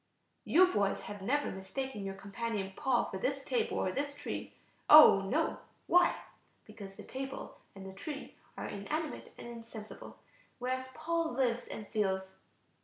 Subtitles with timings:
[0.53, 4.55] ]"You boys have never mistaken your companion Paul for this table or this tree?
[4.89, 5.59] Oh, no!
[5.85, 6.15] Why?
[6.65, 10.17] Because the table and the tree are inanimate and insensible,
[10.57, 12.31] whereas Paul lives and feels.